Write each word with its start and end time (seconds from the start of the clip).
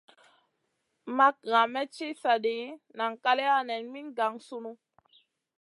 Makŋa 1.17 1.61
may 1.73 1.87
ci 1.95 2.07
sa 2.21 2.33
ɗi 2.43 2.55
nan 2.97 3.13
kaleya 3.23 3.57
nen 3.67 3.83
min 3.93 4.07
gangsunu. 4.17 4.71